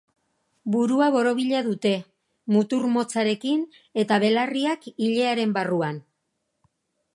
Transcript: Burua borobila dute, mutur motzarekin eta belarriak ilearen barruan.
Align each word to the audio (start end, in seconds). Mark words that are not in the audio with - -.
Burua 0.75 1.09
borobila 1.15 1.59
dute, 1.67 1.91
mutur 2.55 2.87
motzarekin 2.95 3.61
eta 4.05 4.19
belarriak 4.25 4.91
ilearen 5.09 5.57
barruan. 5.59 6.01